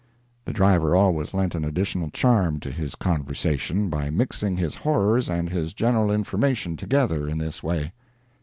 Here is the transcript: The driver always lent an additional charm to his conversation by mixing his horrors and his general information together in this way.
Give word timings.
The 0.45 0.51
driver 0.51 0.95
always 0.95 1.31
lent 1.31 1.53
an 1.53 1.63
additional 1.63 2.09
charm 2.09 2.59
to 2.61 2.71
his 2.71 2.95
conversation 2.95 3.87
by 3.87 4.09
mixing 4.09 4.57
his 4.57 4.73
horrors 4.77 5.29
and 5.29 5.47
his 5.51 5.75
general 5.75 6.09
information 6.09 6.75
together 6.75 7.27
in 7.29 7.37
this 7.37 7.61
way. 7.61 7.91